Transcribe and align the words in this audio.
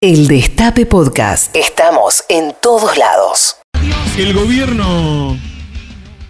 El 0.00 0.28
Destape 0.28 0.86
Podcast. 0.86 1.56
Estamos 1.56 2.22
en 2.28 2.52
todos 2.62 2.96
lados. 2.96 3.56
El 4.16 4.32
gobierno 4.32 5.36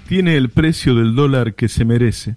tiene 0.08 0.38
el 0.38 0.48
precio 0.48 0.94
del 0.94 1.14
dólar 1.14 1.52
que 1.52 1.68
se 1.68 1.84
merece. 1.84 2.36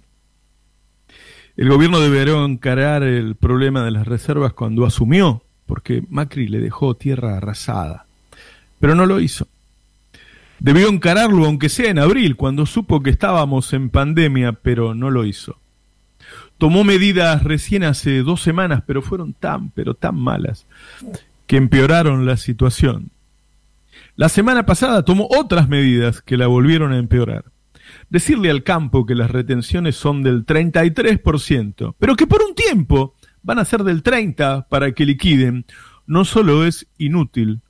El 1.56 1.70
gobierno 1.70 2.00
debería 2.00 2.34
encarar 2.34 3.02
el 3.02 3.34
problema 3.34 3.82
de 3.82 3.92
las 3.92 4.06
reservas 4.06 4.52
cuando 4.52 4.84
asumió, 4.84 5.42
porque 5.64 6.02
Macri 6.10 6.48
le 6.48 6.58
dejó 6.58 6.96
tierra 6.96 7.38
arrasada. 7.38 8.04
Pero 8.78 8.94
no 8.94 9.06
lo 9.06 9.18
hizo. 9.18 9.48
Debió 10.58 10.90
encararlo 10.90 11.46
aunque 11.46 11.70
sea 11.70 11.88
en 11.88 11.98
abril, 11.98 12.36
cuando 12.36 12.66
supo 12.66 13.02
que 13.02 13.08
estábamos 13.08 13.72
en 13.72 13.88
pandemia, 13.88 14.52
pero 14.52 14.94
no 14.94 15.08
lo 15.08 15.24
hizo. 15.24 15.61
Tomó 16.62 16.84
medidas 16.84 17.42
recién 17.42 17.82
hace 17.82 18.22
dos 18.22 18.40
semanas, 18.40 18.84
pero 18.86 19.02
fueron 19.02 19.32
tan, 19.32 19.70
pero 19.70 19.94
tan 19.94 20.14
malas, 20.14 20.68
que 21.48 21.56
empeoraron 21.56 22.24
la 22.24 22.36
situación. 22.36 23.10
La 24.14 24.28
semana 24.28 24.64
pasada 24.64 25.04
tomó 25.04 25.26
otras 25.36 25.68
medidas 25.68 26.22
que 26.22 26.36
la 26.36 26.46
volvieron 26.46 26.92
a 26.92 26.98
empeorar. 26.98 27.46
Decirle 28.10 28.48
al 28.48 28.62
campo 28.62 29.06
que 29.06 29.16
las 29.16 29.32
retenciones 29.32 29.96
son 29.96 30.22
del 30.22 30.46
33%, 30.46 31.96
pero 31.98 32.14
que 32.14 32.28
por 32.28 32.40
un 32.44 32.54
tiempo 32.54 33.16
van 33.42 33.58
a 33.58 33.64
ser 33.64 33.82
del 33.82 34.04
30% 34.04 34.68
para 34.68 34.92
que 34.92 35.04
liquiden, 35.04 35.64
no 36.06 36.24
solo 36.24 36.64
es 36.64 36.86
inútil, 36.96 37.62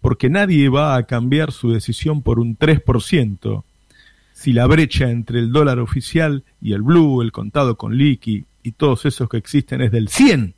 porque 0.00 0.28
nadie 0.28 0.68
va 0.68 0.96
a 0.96 1.04
cambiar 1.04 1.52
su 1.52 1.70
decisión 1.70 2.24
por 2.24 2.40
un 2.40 2.58
3%, 2.58 3.62
si 4.40 4.54
la 4.54 4.66
brecha 4.66 5.10
entre 5.10 5.38
el 5.38 5.52
dólar 5.52 5.80
oficial 5.80 6.44
y 6.62 6.72
el 6.72 6.80
blue, 6.80 7.20
el 7.20 7.30
contado 7.30 7.76
con 7.76 7.98
liqui 7.98 8.46
y 8.62 8.72
todos 8.72 9.04
esos 9.04 9.28
que 9.28 9.36
existen 9.36 9.82
es 9.82 9.92
del 9.92 10.08
100%. 10.08 10.54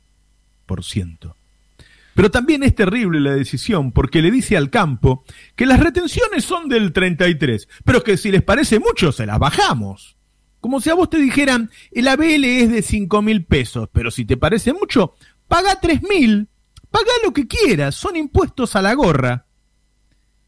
Pero 2.15 2.31
también 2.31 2.63
es 2.63 2.75
terrible 2.75 3.19
la 3.19 3.35
decisión 3.35 3.91
porque 3.91 4.21
le 4.21 4.31
dice 4.31 4.55
al 4.55 4.69
campo 4.69 5.25
que 5.57 5.65
las 5.65 5.81
retenciones 5.81 6.45
son 6.45 6.69
del 6.69 6.93
33, 6.93 7.67
pero 7.83 8.05
que 8.05 8.15
si 8.15 8.31
les 8.31 8.41
parece 8.41 8.79
mucho 8.79 9.11
se 9.11 9.25
las 9.25 9.37
bajamos. 9.37 10.15
Como 10.61 10.79
si 10.79 10.89
a 10.89 10.93
vos 10.93 11.09
te 11.09 11.17
dijeran, 11.17 11.69
el 11.91 12.07
ABL 12.07 12.45
es 12.45 12.71
de 12.71 12.83
5 12.83 13.21
mil 13.21 13.43
pesos, 13.43 13.89
pero 13.91 14.11
si 14.11 14.23
te 14.23 14.37
parece 14.37 14.71
mucho, 14.71 15.15
paga 15.49 15.81
3 15.81 16.03
mil, 16.03 16.47
paga 16.89 17.11
lo 17.21 17.33
que 17.33 17.49
quieras, 17.49 17.95
son 17.95 18.15
impuestos 18.15 18.77
a 18.77 18.81
la 18.81 18.93
gorra. 18.93 19.45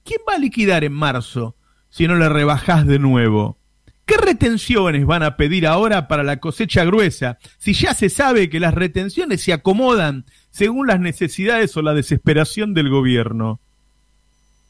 ¿Quién 0.05 0.21
va 0.25 0.35
a 0.35 0.39
liquidar 0.39 0.85
en 0.85 0.93
marzo 0.93 1.54
si 1.95 2.09
no 2.09 2.15
le 2.15 2.27
rebajás 2.27 2.85
de 2.85 2.99
nuevo? 2.99 3.57
¿Qué 4.05 4.17
retenciones 4.17 5.05
van 5.05 5.23
a 5.23 5.37
pedir 5.37 5.65
ahora 5.65 6.09
para 6.09 6.23
la 6.23 6.41
cosecha 6.41 6.83
gruesa 6.83 7.37
si 7.57 7.71
ya 7.71 7.93
se 7.93 8.09
sabe 8.09 8.49
que 8.49 8.59
las 8.59 8.73
retenciones 8.73 9.41
se 9.41 9.53
acomodan 9.53 10.25
según 10.51 10.87
las 10.87 10.99
necesidades 10.99 11.77
o 11.77 11.81
la 11.81 11.93
desesperación 11.93 12.73
del 12.73 12.89
gobierno? 12.89 13.61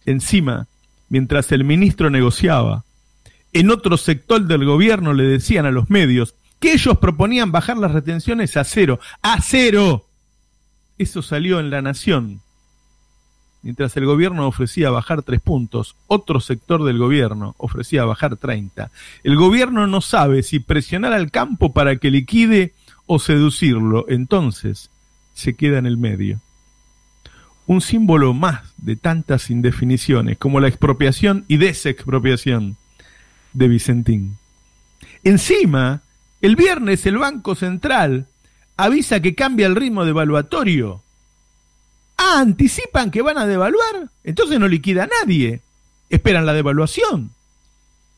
Encima, 0.06 0.68
mientras 1.10 1.52
el 1.52 1.64
ministro 1.64 2.12
negociaba, 2.12 2.84
en 3.54 3.72
otro 3.72 3.98
sector 3.98 4.46
del 4.46 4.64
gobierno 4.64 5.14
le 5.14 5.24
decían 5.24 5.66
a 5.66 5.72
los 5.72 5.90
medios 5.90 6.36
que 6.60 6.74
ellos 6.74 7.00
proponían 7.00 7.52
bajar 7.52 7.78
las 7.78 7.92
retenciones 7.92 8.56
a 8.56 8.64
cero. 8.64 9.00
¡A 9.24 9.42
cero! 9.42 10.06
Eso 11.00 11.24
salió 11.24 11.60
en 11.60 11.72
La 11.72 11.82
Nación 11.82 12.42
Mientras 13.66 13.98
el 13.98 14.06
gobierno 14.06 14.48
ofrecía 14.48 14.92
bajar 14.92 15.24
tres 15.24 15.42
puntos, 15.42 15.96
otro 16.06 16.40
sector 16.40 16.84
del 16.84 17.00
gobierno 17.00 17.56
ofrecía 17.58 18.06
bajar 18.06 18.38
30. 18.38 18.92
El 19.24 19.36
gobierno 19.38 19.88
no 19.88 20.02
sabe 20.02 20.44
si 20.44 20.60
presionar 20.60 21.14
al 21.14 21.32
campo 21.32 21.74
para 21.74 21.96
que 21.96 22.12
liquide 22.12 22.74
o 23.08 23.18
seducirlo, 23.18 24.06
entonces 24.08 24.92
se 25.34 25.56
queda 25.56 25.80
en 25.80 25.88
el 25.88 25.98
medio. 25.98 26.42
Un 27.66 27.82
símbolo 27.82 28.36
más 28.36 28.72
de 28.78 28.98
tantas 28.98 29.50
indefiniciones 29.50 30.38
como 30.38 30.60
la 30.60 30.68
expropiación 30.68 31.44
y 31.48 31.58
desexpropiación 31.58 32.78
de 33.54 33.68
Vicentín. 33.68 34.38
Encima, 35.24 36.04
el 36.40 36.56
viernes 36.56 37.04
el 37.08 37.18
Banco 37.18 37.56
Central 37.56 38.28
avisa 38.78 39.22
que 39.22 39.34
cambia 39.34 39.66
el 39.66 39.76
ritmo 39.76 40.06
devaluatorio 40.06 41.02
Ah, 42.18 42.40
anticipan 42.40 43.12
que 43.12 43.22
van 43.22 43.38
a 43.38 43.46
devaluar. 43.46 44.10
Entonces 44.24 44.60
no 44.60 44.68
liquida 44.68 45.04
a 45.04 45.10
nadie. 45.22 45.62
Esperan 46.10 46.46
la 46.46 46.54
devaluación. 46.54 47.32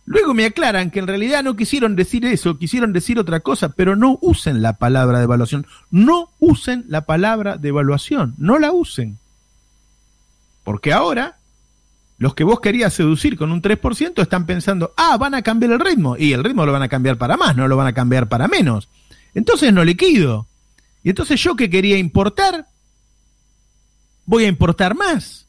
Luego 0.06 0.34
me 0.34 0.46
aclaran 0.46 0.90
que 0.90 1.00
en 1.00 1.08
realidad 1.08 1.44
no 1.44 1.58
quisieron 1.58 1.98
decir 1.98 2.26
eso, 2.26 2.58
quisieron 2.58 2.94
decir 2.94 3.20
otra 3.20 3.42
cosa, 3.42 3.70
pero 3.70 3.98
no 3.98 4.18
usen 4.22 4.62
la 4.62 4.74
palabra 4.74 5.20
devaluación. 5.20 5.68
No 5.92 6.30
usen 6.40 6.86
la 6.88 7.06
palabra 7.06 7.58
devaluación. 7.58 8.34
No 8.38 8.58
la 8.58 8.72
usen. 8.72 9.18
Porque 10.64 10.94
ahora 10.94 11.38
los 12.18 12.34
que 12.34 12.44
vos 12.44 12.60
querías 12.60 12.94
seducir 12.94 13.38
con 13.38 13.52
un 13.52 13.62
3% 13.62 14.22
están 14.22 14.46
pensando, 14.46 14.94
ah, 14.98 15.18
van 15.18 15.36
a 15.36 15.42
cambiar 15.42 15.74
el 15.74 15.80
ritmo. 15.80 16.18
Y 16.18 16.34
el 16.34 16.44
ritmo 16.44 16.66
lo 16.66 16.72
van 16.72 16.82
a 16.82 16.90
cambiar 16.90 17.18
para 17.18 17.38
más, 17.38 17.56
no 17.56 17.68
lo 17.68 17.78
van 17.78 17.88
a 17.88 17.94
cambiar 17.94 18.28
para 18.28 18.48
menos. 18.48 18.90
Entonces 19.34 19.72
no 19.72 19.84
liquido. 19.84 20.48
Y 21.04 21.10
entonces 21.10 21.42
yo 21.42 21.56
que 21.56 21.70
quería 21.70 21.98
importar, 21.98 22.66
voy 24.28 24.44
a 24.44 24.50
importar 24.50 24.94
más. 24.94 25.48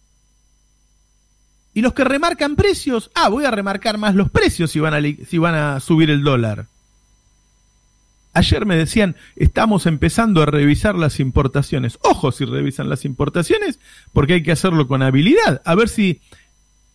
Y 1.74 1.82
los 1.82 1.92
que 1.92 2.04
remarcan 2.04 2.56
precios, 2.56 3.10
ah, 3.14 3.28
voy 3.28 3.44
a 3.44 3.50
remarcar 3.50 3.98
más 3.98 4.14
los 4.14 4.30
precios 4.30 4.70
si 4.70 4.80
van 4.80 4.94
a, 4.94 5.00
si 5.28 5.36
van 5.36 5.54
a 5.54 5.80
subir 5.80 6.08
el 6.08 6.22
dólar. 6.22 6.66
Ayer 8.32 8.66
me 8.66 8.76
decían, 8.76 9.16
estamos 9.36 9.86
empezando 9.86 10.42
a 10.42 10.46
revisar 10.46 10.94
las 10.94 11.20
importaciones. 11.20 11.98
Ojo 12.02 12.32
si 12.32 12.44
revisan 12.44 12.88
las 12.88 13.04
importaciones, 13.04 13.78
porque 14.12 14.34
hay 14.34 14.42
que 14.42 14.52
hacerlo 14.52 14.86
con 14.86 15.02
habilidad. 15.02 15.60
A 15.64 15.74
ver 15.74 15.88
si 15.88 16.20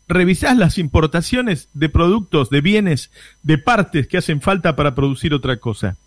revisás 0.07 0.57
las 0.57 0.77
importaciones 0.77 1.69
de 1.73 1.89
productos, 1.89 2.49
de 2.49 2.61
bienes, 2.61 3.11
de 3.41 3.57
partes 3.57 4.07
que 4.07 4.17
hacen 4.17 4.41
falta 4.41 4.75
para 4.75 4.95
producir 4.95 5.33
otra 5.33 5.57
cosa. 5.57 5.97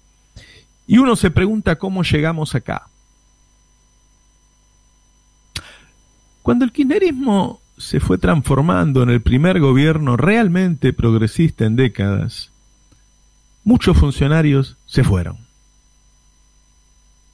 Y 0.86 0.98
uno 0.98 1.16
se 1.16 1.30
pregunta 1.30 1.76
cómo 1.76 2.02
llegamos 2.02 2.54
acá. 2.54 2.88
Cuando 6.46 6.64
el 6.64 6.70
kirchnerismo 6.70 7.60
se 7.76 7.98
fue 7.98 8.18
transformando 8.18 9.02
en 9.02 9.10
el 9.10 9.20
primer 9.20 9.58
gobierno 9.58 10.16
realmente 10.16 10.92
progresista 10.92 11.64
en 11.64 11.74
décadas, 11.74 12.52
muchos 13.64 13.98
funcionarios 13.98 14.76
se 14.86 15.02
fueron. 15.02 15.38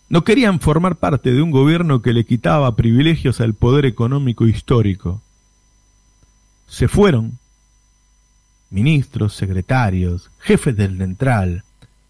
No 0.08 0.24
querían 0.24 0.60
formar 0.60 0.96
parte 0.96 1.30
de 1.30 1.42
un 1.42 1.50
gobierno 1.50 2.00
que 2.00 2.14
le 2.14 2.24
quitaba 2.24 2.74
privilegios 2.74 3.42
al 3.42 3.52
poder 3.52 3.84
económico 3.84 4.46
histórico. 4.46 5.20
Se 6.66 6.88
fueron 6.88 7.38
ministros, 8.70 9.34
secretarios, 9.34 10.30
jefes 10.38 10.74
del 10.74 10.96
central, 10.96 11.64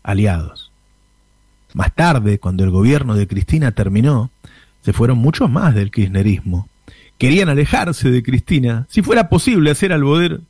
aliados. 0.05 0.71
Más 1.75 1.93
tarde, 1.97 2.39
cuando 2.39 2.63
el 2.63 2.71
gobierno 2.71 3.17
de 3.17 3.27
Cristina 3.27 3.73
terminó, 3.73 4.31
se 4.83 4.93
fueron 4.93 5.19
muchos 5.19 5.51
más 5.51 5.75
del 5.75 5.91
kirchnerismo 5.91 6.69
querían 7.23 7.49
alejarse 7.49 8.11
de 8.11 8.21
Cristina, 8.21 8.85
si 8.89 9.01
fuera 9.01 9.29
posible 9.29 9.71
hacer 9.71 9.93
al 9.93 10.03
poder, 10.03 10.41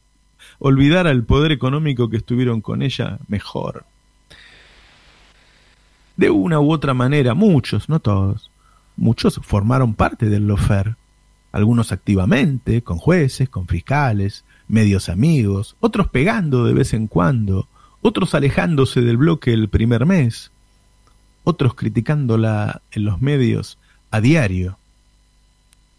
olvidar 0.58 1.06
al 1.06 1.22
poder 1.22 1.52
económico 1.52 2.08
que 2.08 2.16
estuvieron 2.16 2.62
con 2.62 2.80
ella, 2.80 3.18
mejor. 3.28 3.84
De 6.16 6.30
una 6.30 6.60
u 6.60 6.72
otra 6.72 6.94
manera, 6.94 7.34
muchos, 7.34 7.90
no 7.90 8.00
todos, 8.00 8.50
muchos 8.96 9.38
formaron 9.42 9.92
parte 9.92 10.30
del 10.30 10.46
lofer, 10.46 10.96
algunos 11.52 11.92
activamente, 11.92 12.80
con 12.80 12.96
jueces, 12.96 13.50
con 13.50 13.68
fiscales, 13.68 14.46
medios 14.66 15.10
amigos, 15.10 15.76
otros 15.78 16.08
pegando 16.08 16.64
de 16.64 16.72
vez 16.72 16.94
en 16.94 17.06
cuando, 17.06 17.68
otros 18.00 18.34
alejándose 18.34 19.02
del 19.02 19.18
bloque 19.18 19.52
el 19.52 19.68
primer 19.68 20.06
mes, 20.06 20.52
otros 21.44 21.74
criticándola 21.74 22.80
en 22.92 23.04
los 23.04 23.20
medios 23.20 23.76
a 24.10 24.22
diario 24.22 24.78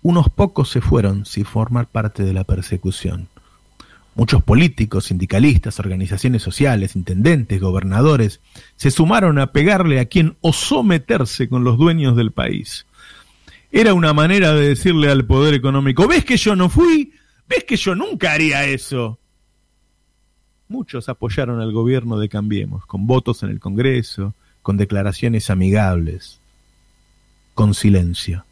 unos 0.04 0.30
pocos 0.30 0.70
se 0.70 0.82
fueron 0.82 1.26
sin 1.26 1.46
formar 1.46 1.88
parte 1.88 2.24
de 2.24 2.34
la 2.34 2.44
persecución. 2.44 3.30
Muchos 4.16 4.44
políticos, 4.44 5.06
sindicalistas, 5.06 5.80
organizaciones 5.80 6.44
sociales, 6.44 6.96
intendentes, 6.96 7.60
gobernadores, 7.60 8.42
se 8.76 8.92
sumaron 8.92 9.40
a 9.40 9.52
pegarle 9.54 10.00
a 10.00 10.06
quien 10.06 10.36
osó 10.42 10.84
meterse 10.84 11.50
con 11.50 11.64
los 11.64 11.78
dueños 11.78 12.16
del 12.16 12.32
país. 12.32 12.86
Era 13.72 13.96
una 13.96 14.14
manera 14.14 14.54
de 14.54 14.68
decirle 14.68 15.10
al 15.10 15.26
poder 15.26 15.56
económico, 15.56 16.08
¿ves 16.08 16.26
que 16.26 16.38
yo 16.38 16.56
no 16.56 16.70
fui? 16.70 17.14
¿Ves 17.48 17.64
que 17.64 17.78
yo 17.78 17.96
nunca 17.96 18.34
haría 18.34 18.66
eso? 18.66 19.18
Muchos 20.68 21.10
apoyaron 21.10 21.60
al 21.60 21.72
gobierno 21.72 22.20
de 22.20 22.30
Cambiemos, 22.30 22.86
con 22.86 23.08
votos 23.08 23.42
en 23.42 23.50
el 23.50 23.60
Congreso, 23.60 24.36
con 24.62 24.78
declaraciones 24.78 25.50
amigables, 25.50 26.40
con 27.56 27.74
silencio 27.74 28.46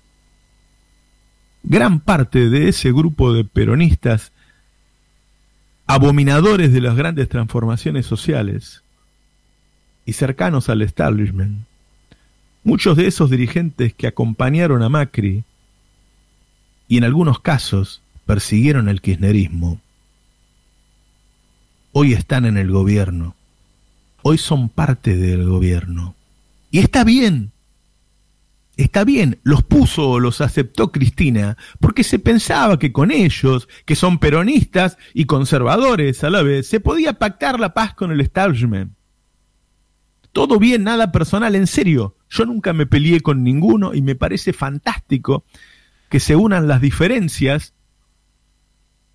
gran 1.63 1.99
parte 1.99 2.49
de 2.49 2.69
ese 2.69 2.91
grupo 2.91 3.33
de 3.33 3.43
peronistas 3.43 4.31
abominadores 5.85 6.71
de 6.71 6.81
las 6.81 6.95
grandes 6.95 7.29
transformaciones 7.29 8.05
sociales 8.05 8.83
y 10.05 10.13
cercanos 10.13 10.69
al 10.69 10.81
establishment, 10.81 11.65
muchos 12.63 12.97
de 12.97 13.07
esos 13.07 13.29
dirigentes 13.29 13.93
que 13.93 14.07
acompañaron 14.07 14.83
a 14.83 14.89
Macri 14.89 15.43
y 16.87 16.97
en 16.97 17.03
algunos 17.03 17.39
casos 17.39 18.01
persiguieron 18.25 18.89
el 18.89 19.01
kirchnerismo, 19.01 19.79
hoy 21.91 22.13
están 22.13 22.45
en 22.45 22.57
el 22.57 22.71
gobierno, 22.71 23.35
hoy 24.21 24.37
son 24.37 24.69
parte 24.69 25.15
del 25.17 25.47
gobierno. 25.47 26.15
Y 26.69 26.79
está 26.79 27.03
bien, 27.03 27.51
está 28.77 29.03
bien, 29.03 29.39
los 29.43 29.63
puso 29.63 30.09
o 30.09 30.19
los 30.19 30.41
aceptó 30.41 30.91
Cristina, 30.91 31.57
porque 31.79 32.03
se 32.03 32.19
pensaba 32.19 32.79
que 32.79 32.91
con 32.91 33.11
ellos, 33.11 33.67
que 33.85 33.95
son 33.95 34.19
peronistas 34.19 34.97
y 35.13 35.25
conservadores 35.25 36.23
a 36.23 36.29
la 36.29 36.41
vez, 36.41 36.67
se 36.67 36.79
podía 36.79 37.13
pactar 37.13 37.59
la 37.59 37.73
paz 37.73 37.93
con 37.93 38.11
el 38.11 38.21
establishment. 38.21 38.93
Todo 40.31 40.59
bien, 40.59 40.83
nada 40.83 41.11
personal, 41.11 41.55
en 41.55 41.67
serio. 41.67 42.15
Yo 42.29 42.45
nunca 42.45 42.71
me 42.71 42.85
peleé 42.85 43.19
con 43.19 43.43
ninguno 43.43 43.93
y 43.93 44.01
me 44.01 44.15
parece 44.15 44.53
fantástico 44.53 45.43
que 46.09 46.19
se 46.19 46.35
unan 46.35 46.67
las 46.67 46.81
diferencias 46.81 47.73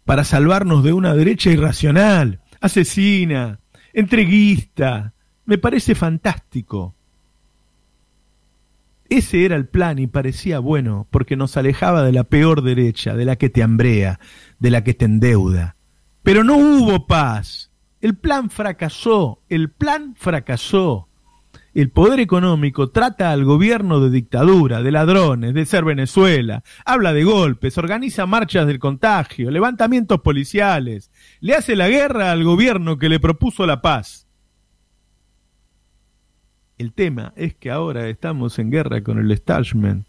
para 0.05 0.25
salvarnos 0.25 0.85
de 0.85 0.93
una 0.93 1.15
derecha 1.15 1.51
irracional, 1.51 2.41
asesina, 2.61 3.61
entreguista. 3.93 5.15
Me 5.47 5.59
parece 5.59 5.95
fantástico. 5.95 6.96
Ese 9.09 9.45
era 9.45 9.57
el 9.57 9.67
plan 9.67 9.99
y 9.99 10.07
parecía 10.07 10.59
bueno 10.59 11.07
porque 11.11 11.37
nos 11.37 11.57
alejaba 11.57 12.03
de 12.03 12.13
la 12.13 12.25
peor 12.25 12.63
derecha, 12.63 13.15
de 13.15 13.25
la 13.25 13.37
que 13.37 13.51
te 13.51 13.63
hambrea, 13.63 14.19
de 14.59 14.71
la 14.71 14.83
que 14.83 14.95
te 14.95 15.05
endeuda. 15.05 15.77
Pero 16.23 16.43
no 16.43 16.57
hubo 16.57 17.07
paz. 17.07 17.71
El 18.01 18.17
plan 18.17 18.51
fracasó, 18.51 19.43
el 19.49 19.71
plan 19.71 20.15
fracasó. 20.17 21.09
El 21.73 21.91
poder 21.91 22.21
económico 22.21 22.89
trata 22.89 23.31
al 23.31 23.45
gobierno 23.45 24.01
de 24.01 24.11
dictadura, 24.11 24.83
de 24.83 24.91
ladrones, 24.91 25.53
de 25.53 25.67
ser 25.67 25.85
Venezuela, 25.85 26.63
habla 26.85 27.13
de 27.13 27.23
golpes, 27.23 27.77
organiza 27.77 28.25
marchas 28.25 28.67
del 28.67 28.79
contagio, 28.79 29.51
levantamientos 29.51 30.21
policiales, 30.23 31.11
le 31.41 31.55
hace 31.55 31.77
la 31.77 31.89
guerra 31.89 32.33
al 32.33 32.45
gobierno 32.45 32.97
que 32.97 33.11
le 33.11 33.21
propuso 33.21 33.67
la 33.67 33.83
paz. 33.83 34.26
El 36.79 36.93
tema 36.93 37.33
es 37.37 37.55
que 37.55 37.71
ahora 37.71 38.09
estamos 38.09 38.59
en 38.59 38.71
guerra 38.71 39.03
con 39.03 39.19
el 39.19 39.31
establishment 39.31 40.07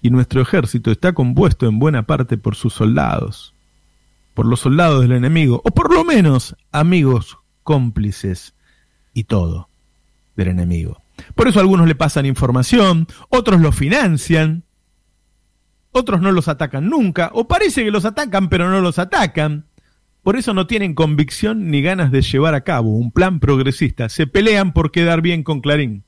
y 0.00 0.08
nuestro 0.10 0.40
ejército 0.40 0.90
está 0.90 1.12
compuesto 1.12 1.66
en 1.66 1.78
buena 1.78 2.04
parte 2.04 2.38
por 2.38 2.56
sus 2.56 2.72
soldados, 2.72 3.52
por 4.32 4.46
los 4.46 4.60
soldados 4.60 5.02
del 5.02 5.12
enemigo, 5.12 5.60
o 5.62 5.70
por 5.70 5.92
lo 5.92 6.04
menos 6.04 6.56
amigos, 6.72 7.36
cómplices 7.62 8.54
y 9.12 9.24
todo 9.24 9.68
del 10.36 10.48
enemigo. 10.48 11.02
Por 11.34 11.48
eso 11.48 11.60
algunos 11.60 11.86
le 11.86 11.94
pasan 11.94 12.24
información, 12.24 13.06
otros 13.28 13.60
lo 13.60 13.70
financian, 13.70 14.64
otros 15.92 16.22
no 16.22 16.32
los 16.32 16.48
atacan 16.48 16.88
nunca, 16.88 17.30
o 17.34 17.46
parece 17.46 17.84
que 17.84 17.90
los 17.90 18.06
atacan 18.06 18.48
pero 18.48 18.70
no 18.70 18.80
los 18.80 18.98
atacan. 18.98 19.66
Por 20.30 20.38
eso 20.38 20.54
no 20.54 20.68
tienen 20.68 20.94
convicción 20.94 21.72
ni 21.72 21.82
ganas 21.82 22.12
de 22.12 22.22
llevar 22.22 22.54
a 22.54 22.60
cabo 22.60 22.90
un 22.90 23.10
plan 23.10 23.40
progresista. 23.40 24.08
Se 24.08 24.28
pelean 24.28 24.72
por 24.72 24.92
quedar 24.92 25.22
bien 25.22 25.42
con 25.42 25.60
Clarín. 25.60 26.04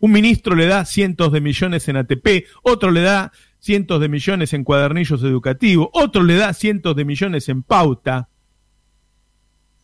Un 0.00 0.10
ministro 0.10 0.56
le 0.56 0.66
da 0.66 0.84
cientos 0.84 1.30
de 1.30 1.40
millones 1.40 1.86
en 1.86 1.96
ATP, 1.96 2.44
otro 2.64 2.90
le 2.90 3.02
da 3.02 3.30
cientos 3.60 4.00
de 4.00 4.08
millones 4.08 4.52
en 4.52 4.64
cuadernillos 4.64 5.22
educativos, 5.22 5.90
otro 5.92 6.24
le 6.24 6.34
da 6.34 6.52
cientos 6.54 6.96
de 6.96 7.04
millones 7.04 7.48
en 7.48 7.62
pauta. 7.62 8.30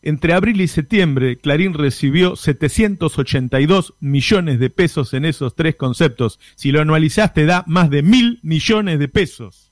Entre 0.01 0.33
abril 0.33 0.59
y 0.59 0.67
septiembre, 0.67 1.37
Clarín 1.37 1.73
recibió 1.73 2.35
782 2.35 3.93
millones 4.01 4.59
de 4.59 4.71
pesos 4.71 5.13
en 5.13 5.23
esos 5.23 5.55
tres 5.55 5.77
conceptos. 5.77 6.37
Si 6.55 6.73
lo 6.73 6.81
anualizaste, 6.81 7.45
da 7.45 7.63
más 7.65 7.89
de 7.89 8.03
mil 8.03 8.41
millones 8.43 8.99
de 8.99 9.07
pesos. 9.07 9.71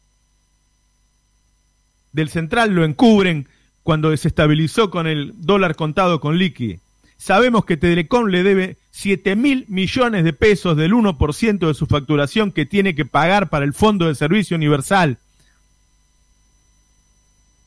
Del 2.14 2.30
central 2.30 2.72
lo 2.74 2.86
encubren 2.86 3.50
cuando 3.84 4.10
desestabilizó 4.10 4.90
con 4.90 5.08
el 5.08 5.34
dólar 5.38 5.76
contado 5.76 6.20
con 6.20 6.38
liqui. 6.38 6.80
Sabemos 7.18 7.66
que 7.66 7.78
Telecom 7.78 8.28
le 8.28 8.44
debe 8.44 8.78
7 8.92 9.36
mil 9.36 9.66
millones 9.68 10.24
de 10.24 10.34
pesos 10.34 10.76
del 10.76 10.94
1% 10.94 11.68
de 11.68 11.74
su 11.74 11.86
facturación 11.86 12.52
que 12.52 12.66
tiene 12.66 12.96
que 12.96 13.06
pagar 13.06 13.50
para 13.50 13.66
el 13.66 13.74
Fondo 13.74 14.08
de 14.08 14.16
Servicio 14.16 14.58
Universal. 14.58 15.18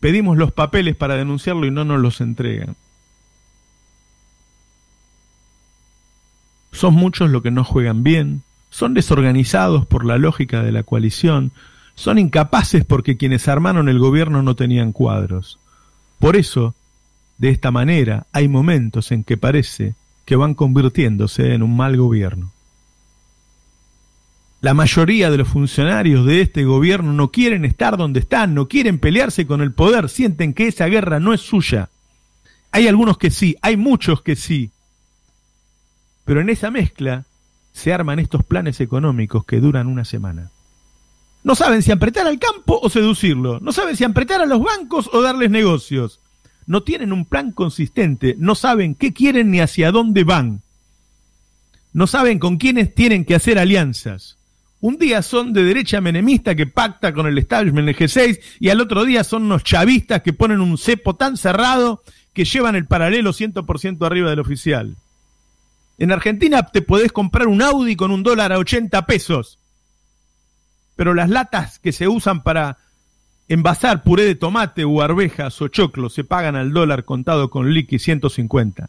Pedimos 0.00 0.36
los 0.36 0.52
papeles 0.52 0.96
para 0.96 1.14
denunciarlo 1.14 1.66
y 1.66 1.70
no 1.70 1.84
nos 1.84 2.00
los 2.00 2.20
entregan. 2.20 2.76
Son 6.72 6.94
muchos 6.94 7.30
los 7.30 7.42
que 7.42 7.52
no 7.52 7.62
juegan 7.62 8.02
bien, 8.02 8.42
son 8.70 8.92
desorganizados 8.92 9.86
por 9.86 10.04
la 10.04 10.18
lógica 10.18 10.62
de 10.64 10.72
la 10.72 10.82
coalición, 10.82 11.52
son 11.94 12.18
incapaces 12.18 12.84
porque 12.84 13.16
quienes 13.16 13.46
armaron 13.46 13.88
el 13.88 14.00
gobierno 14.00 14.42
no 14.42 14.56
tenían 14.56 14.90
cuadros. 14.90 15.60
Por 16.24 16.36
eso, 16.36 16.74
de 17.36 17.50
esta 17.50 17.70
manera, 17.70 18.26
hay 18.32 18.48
momentos 18.48 19.12
en 19.12 19.24
que 19.24 19.36
parece 19.36 19.94
que 20.24 20.36
van 20.36 20.54
convirtiéndose 20.54 21.52
en 21.52 21.62
un 21.62 21.76
mal 21.76 21.98
gobierno. 21.98 22.50
La 24.62 24.72
mayoría 24.72 25.30
de 25.30 25.36
los 25.36 25.48
funcionarios 25.48 26.24
de 26.24 26.40
este 26.40 26.64
gobierno 26.64 27.12
no 27.12 27.30
quieren 27.30 27.66
estar 27.66 27.98
donde 27.98 28.20
están, 28.20 28.54
no 28.54 28.68
quieren 28.68 28.98
pelearse 29.00 29.46
con 29.46 29.60
el 29.60 29.74
poder, 29.74 30.08
sienten 30.08 30.54
que 30.54 30.66
esa 30.66 30.86
guerra 30.86 31.20
no 31.20 31.34
es 31.34 31.42
suya. 31.42 31.90
Hay 32.70 32.88
algunos 32.88 33.18
que 33.18 33.30
sí, 33.30 33.56
hay 33.60 33.76
muchos 33.76 34.22
que 34.22 34.34
sí. 34.34 34.70
Pero 36.24 36.40
en 36.40 36.48
esa 36.48 36.70
mezcla 36.70 37.26
se 37.74 37.92
arman 37.92 38.18
estos 38.18 38.42
planes 38.44 38.80
económicos 38.80 39.44
que 39.44 39.60
duran 39.60 39.88
una 39.88 40.06
semana. 40.06 40.53
No 41.44 41.54
saben 41.54 41.82
si 41.82 41.92
apretar 41.92 42.26
al 42.26 42.38
campo 42.38 42.80
o 42.82 42.88
seducirlo. 42.88 43.60
No 43.60 43.70
saben 43.72 43.96
si 43.96 44.02
apretar 44.02 44.40
a 44.40 44.46
los 44.46 44.62
bancos 44.62 45.10
o 45.12 45.20
darles 45.20 45.50
negocios. 45.50 46.20
No 46.66 46.82
tienen 46.82 47.12
un 47.12 47.26
plan 47.26 47.52
consistente. 47.52 48.34
No 48.38 48.54
saben 48.54 48.94
qué 48.94 49.12
quieren 49.12 49.50
ni 49.50 49.60
hacia 49.60 49.92
dónde 49.92 50.24
van. 50.24 50.62
No 51.92 52.06
saben 52.06 52.38
con 52.38 52.56
quiénes 52.56 52.94
tienen 52.94 53.26
que 53.26 53.34
hacer 53.34 53.58
alianzas. 53.58 54.38
Un 54.80 54.96
día 54.96 55.20
son 55.20 55.52
de 55.52 55.64
derecha 55.64 56.00
menemista 56.00 56.54
que 56.54 56.66
pacta 56.66 57.12
con 57.12 57.26
el 57.26 57.36
establishment 57.36 57.88
el 57.88 57.96
G6 57.96 58.40
y 58.58 58.70
al 58.70 58.80
otro 58.80 59.04
día 59.04 59.22
son 59.22 59.44
unos 59.44 59.64
chavistas 59.64 60.22
que 60.22 60.32
ponen 60.32 60.60
un 60.60 60.78
cepo 60.78 61.14
tan 61.14 61.36
cerrado 61.36 62.02
que 62.32 62.46
llevan 62.46 62.74
el 62.74 62.86
paralelo 62.86 63.32
100% 63.32 64.04
arriba 64.04 64.30
del 64.30 64.40
oficial. 64.40 64.96
En 65.98 66.10
Argentina 66.10 66.66
te 66.66 66.80
podés 66.80 67.12
comprar 67.12 67.48
un 67.48 67.62
Audi 67.62 67.96
con 67.96 68.10
un 68.10 68.22
dólar 68.22 68.52
a 68.52 68.58
80 68.58 69.04
pesos 69.06 69.58
pero 70.96 71.14
las 71.14 71.30
latas 71.30 71.78
que 71.78 71.92
se 71.92 72.08
usan 72.08 72.42
para 72.42 72.78
envasar 73.48 74.02
puré 74.02 74.24
de 74.24 74.34
tomate 74.34 74.84
o 74.84 75.02
arvejas 75.02 75.60
o 75.60 75.68
choclo 75.68 76.08
se 76.08 76.24
pagan 76.24 76.56
al 76.56 76.72
dólar 76.72 77.04
contado 77.04 77.50
con 77.50 77.72
liqui 77.72 77.98
150. 77.98 78.88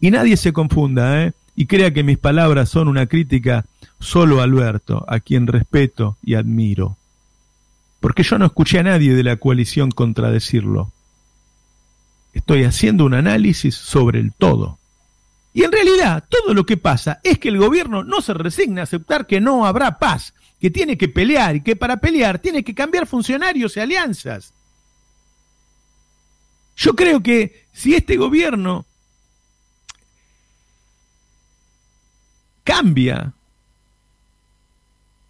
Y 0.00 0.10
nadie 0.10 0.36
se 0.36 0.52
confunda, 0.52 1.24
¿eh? 1.24 1.32
Y 1.54 1.66
crea 1.66 1.92
que 1.92 2.02
mis 2.02 2.18
palabras 2.18 2.70
son 2.70 2.88
una 2.88 3.06
crítica 3.06 3.66
solo 4.00 4.40
a 4.40 4.44
Alberto, 4.44 5.04
a 5.06 5.20
quien 5.20 5.46
respeto 5.46 6.16
y 6.22 6.34
admiro. 6.34 6.96
Porque 8.00 8.22
yo 8.22 8.38
no 8.38 8.46
escuché 8.46 8.78
a 8.78 8.84
nadie 8.84 9.14
de 9.14 9.22
la 9.22 9.36
coalición 9.36 9.90
contradecirlo. 9.90 10.90
Estoy 12.32 12.64
haciendo 12.64 13.04
un 13.04 13.14
análisis 13.14 13.74
sobre 13.74 14.18
el 14.18 14.32
todo. 14.32 14.78
Y 15.52 15.64
en 15.64 15.72
realidad, 15.72 16.24
todo 16.28 16.54
lo 16.54 16.64
que 16.64 16.76
pasa 16.76 17.20
es 17.22 17.38
que 17.38 17.48
el 17.48 17.58
gobierno 17.58 18.04
no 18.04 18.22
se 18.22 18.32
resigna 18.32 18.82
a 18.82 18.84
aceptar 18.84 19.26
que 19.26 19.40
no 19.40 19.66
habrá 19.66 19.98
paz, 19.98 20.34
que 20.58 20.70
tiene 20.70 20.96
que 20.96 21.08
pelear 21.08 21.56
y 21.56 21.62
que 21.62 21.76
para 21.76 21.98
pelear 21.98 22.38
tiene 22.38 22.64
que 22.64 22.74
cambiar 22.74 23.06
funcionarios 23.06 23.76
y 23.76 23.80
alianzas. 23.80 24.54
Yo 26.76 26.94
creo 26.94 27.22
que 27.22 27.66
si 27.72 27.94
este 27.94 28.16
gobierno 28.16 28.86
cambia, 32.64 33.34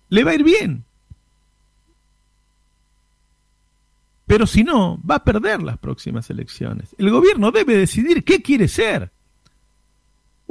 le 0.09 0.25
va 0.25 0.31
a 0.31 0.35
ir 0.35 0.45
bien. 0.45 0.85
Pero 4.27 4.47
si 4.47 4.63
no, 4.63 5.01
va 5.05 5.17
a 5.17 5.25
perder 5.25 5.63
las 5.63 5.79
próximas 5.79 6.31
elecciones. 6.31 6.95
El 6.97 7.11
gobierno 7.11 7.51
debe 7.51 7.77
decidir 7.77 8.25
qué 8.25 8.41
quiere 8.41 8.69
ser. 8.69 9.11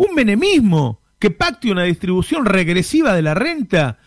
Un 0.01 0.15
menemismo 0.15 1.01
que 1.19 1.29
pacte 1.29 1.71
una 1.71 1.83
distribución 1.83 2.45
regresiva 2.45 3.13
de 3.13 3.21
la 3.21 3.35
renta 3.35 3.99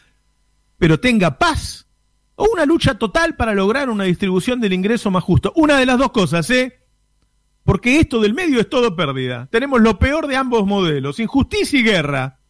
pero 0.77 1.01
tenga 1.01 1.39
paz, 1.39 1.87
o 2.35 2.47
una 2.53 2.67
lucha 2.67 2.99
total 2.99 3.37
para 3.37 3.55
lograr 3.55 3.89
una 3.89 4.05
distribución 4.05 4.61
del 4.61 4.73
ingreso 4.73 5.11
más 5.11 5.23
justo. 5.23 5.53
Una 5.57 5.79
de 5.79 5.87
las 5.87 5.99
dos 5.99 6.11
cosas, 6.11 6.51
¿eh? 6.51 6.81
Porque 7.63 8.01
esto 8.01 8.21
del 8.21 8.35
medio 8.35 8.61
es 8.61 8.69
todo 8.69 8.95
pérdida. 8.97 9.49
Tenemos 9.51 9.81
lo 9.81 9.99
peor 9.99 10.27
de 10.27 10.37
ambos 10.37 10.67
modelos, 10.67 11.21
injusticia 11.21 11.79
y 11.79 11.85
guerra. 11.85 12.41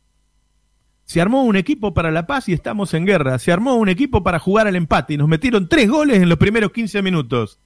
Se 1.05 1.21
armó 1.21 1.45
un 1.45 1.57
equipo 1.57 1.93
para 1.93 2.11
la 2.11 2.27
paz 2.27 2.49
y 2.49 2.55
estamos 2.55 2.95
en 2.95 3.05
guerra. 3.05 3.39
Se 3.39 3.53
armó 3.53 3.77
un 3.77 3.91
equipo 3.91 4.25
para 4.25 4.39
jugar 4.39 4.67
al 4.67 4.75
empate 4.75 5.15
y 5.15 5.17
nos 5.19 5.29
metieron 5.29 5.69
tres 5.69 5.89
goles 5.89 6.21
en 6.21 6.31
los 6.31 6.39
primeros 6.39 6.73
15 6.73 7.03
minutos. 7.03 7.61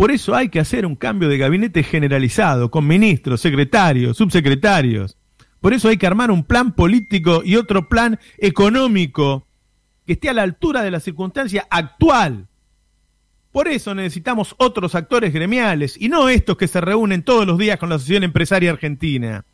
Por 0.00 0.10
eso 0.10 0.34
hay 0.34 0.48
que 0.48 0.60
hacer 0.60 0.86
un 0.86 0.96
cambio 0.96 1.28
de 1.28 1.36
gabinete 1.36 1.82
generalizado, 1.82 2.70
con 2.70 2.86
ministros, 2.86 3.42
secretarios, 3.42 4.16
subsecretarios. 4.16 5.18
Por 5.60 5.74
eso 5.74 5.90
hay 5.90 5.98
que 5.98 6.06
armar 6.06 6.30
un 6.30 6.42
plan 6.42 6.74
político 6.74 7.42
y 7.44 7.56
otro 7.56 7.86
plan 7.86 8.18
económico 8.38 9.46
que 10.06 10.14
esté 10.14 10.30
a 10.30 10.32
la 10.32 10.42
altura 10.42 10.80
de 10.80 10.90
la 10.90 11.00
circunstancia 11.00 11.66
actual. 11.68 12.48
Por 13.52 13.68
eso 13.68 13.94
necesitamos 13.94 14.54
otros 14.56 14.94
actores 14.94 15.34
gremiales 15.34 15.98
y 16.00 16.08
no 16.08 16.30
estos 16.30 16.56
que 16.56 16.66
se 16.66 16.80
reúnen 16.80 17.22
todos 17.22 17.46
los 17.46 17.58
días 17.58 17.78
con 17.78 17.90
la 17.90 17.96
Asociación 17.96 18.24
Empresaria 18.24 18.70
Argentina. 18.70 19.44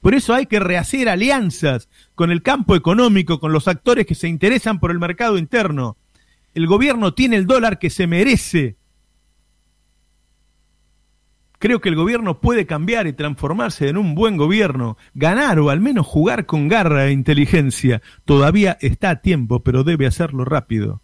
Por 0.00 0.14
eso 0.14 0.34
hay 0.34 0.46
que 0.46 0.60
rehacer 0.60 1.08
alianzas 1.08 1.88
con 2.14 2.30
el 2.30 2.44
campo 2.44 2.76
económico, 2.76 3.40
con 3.40 3.52
los 3.52 3.66
actores 3.66 4.06
que 4.06 4.14
se 4.14 4.28
interesan 4.28 4.78
por 4.78 4.92
el 4.92 5.00
mercado 5.00 5.36
interno. 5.36 5.96
El 6.54 6.68
gobierno 6.68 7.12
tiene 7.12 7.34
el 7.34 7.48
dólar 7.48 7.80
que 7.80 7.90
se 7.90 8.06
merece. 8.06 8.76
Creo 11.60 11.80
que 11.82 11.90
el 11.90 11.94
gobierno 11.94 12.40
puede 12.40 12.64
cambiar 12.64 13.06
y 13.06 13.12
transformarse 13.12 13.88
en 13.88 13.98
un 13.98 14.14
buen 14.14 14.38
gobierno, 14.38 14.96
ganar 15.12 15.58
o 15.60 15.68
al 15.68 15.78
menos 15.78 16.06
jugar 16.06 16.46
con 16.46 16.68
garra 16.68 17.06
e 17.06 17.12
inteligencia. 17.12 18.00
Todavía 18.24 18.78
está 18.80 19.10
a 19.10 19.20
tiempo, 19.20 19.62
pero 19.62 19.84
debe 19.84 20.06
hacerlo 20.06 20.46
rápido 20.46 21.02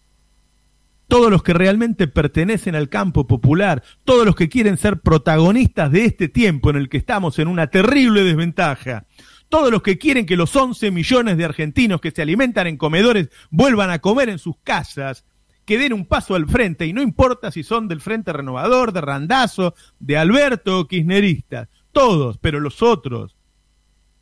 todos 1.09 1.31
los 1.31 1.43
que 1.43 1.53
realmente 1.53 2.09
pertenecen 2.09 2.75
al 2.75 2.89
campo 2.89 3.27
popular, 3.27 3.83
todos 4.05 4.27
los 4.27 4.35
que 4.35 4.49
quieren 4.49 4.77
ser 4.77 5.01
protagonistas 5.01 5.91
de 5.93 6.05
este 6.05 6.29
tiempo 6.29 6.71
en 6.71 6.77
el 6.77 6.89
que 6.89 6.97
estamos 6.97 7.39
en 7.39 7.49
una 7.49 7.69
terrible 7.69 8.25
desventaja, 8.25 9.07
todos 9.49 9.71
los 9.71 9.83
que 9.83 9.99
quieren 9.99 10.27
que 10.27 10.37
los 10.37 10.55
11 10.57 10.91
millones 10.91 11.37
de 11.37 11.45
argentinos 11.45 12.01
que 12.01 12.11
se 12.11 12.23
alimentan 12.23 12.67
en 12.67 12.77
comedores 12.77 13.29
vuelvan 13.51 13.91
a 13.91 14.01
comer 14.01 14.29
en 14.29 14.39
sus 14.39 14.57
casas, 14.65 15.25
que 15.67 15.79
den 15.79 15.93
un 15.93 16.07
paso 16.07 16.37
al 16.37 16.47
frente, 16.47 16.87
y 16.87 16.93
no 16.93 17.03
importa 17.03 17.51
si 17.51 17.65
son 17.65 17.89
del 17.89 18.01
Frente 18.01 18.33
Renovador, 18.33 18.93
de 18.93 19.01
Randazo, 19.01 19.75
de 19.99 20.17
Alberto 20.17 20.79
o 20.79 20.87
Kirchneristas, 20.87 21.69
todos, 21.93 22.39
pero 22.39 22.61
los 22.61 22.83
otros, 22.83 23.37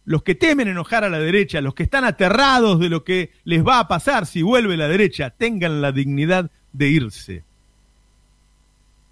los 0.07 0.23
que 0.23 0.35
temen 0.35 0.69
enojar 0.69 1.05
a 1.05 1.11
la 1.11 1.19
derecha, 1.19 1.61
los 1.61 1.75
que 1.75 1.83
están 1.83 2.05
aterrados 2.05 2.81
de 2.81 2.89
lo 2.89 3.05
que 3.05 3.31
les 3.45 3.65
va 3.65 3.79
a 3.79 3.89
pasar 3.89 4.27
si 4.27 4.41
vuelve 4.41 4.77
la 4.77 4.89
derecha, 4.89 5.31
tengan 5.31 5.83
la 5.83 5.93
dignidad 5.93 6.51
de 6.73 6.89
irse. 6.89 7.45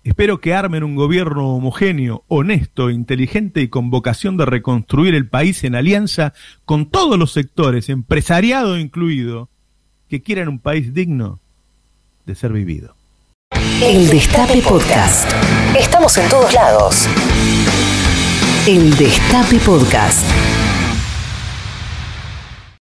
Espero 0.02 0.40
que 0.40 0.54
armen 0.54 0.82
un 0.82 0.96
gobierno 0.96 1.54
homogéneo, 1.54 2.24
honesto, 2.28 2.90
inteligente 2.90 3.60
y 3.60 3.68
con 3.68 3.90
vocación 3.90 4.36
de 4.36 4.46
reconstruir 4.46 5.14
el 5.14 5.28
país 5.28 5.62
en 5.64 5.74
alianza 5.74 6.32
con 6.64 6.86
todos 6.90 7.18
los 7.18 7.32
sectores, 7.32 7.88
empresariado 7.90 8.78
incluido, 8.78 9.48
que 10.08 10.22
quieran 10.22 10.48
un 10.48 10.58
país 10.58 10.92
digno 10.92 11.41
de 12.26 12.34
ser 12.34 12.52
vivido. 12.52 12.94
El 13.82 14.08
Destape 14.08 14.62
Podcast. 14.62 15.30
Estamos 15.78 16.16
en 16.18 16.28
todos 16.28 16.52
lados. 16.52 17.08
El 18.66 18.96
Destape 18.96 19.58
Podcast. 19.58 20.51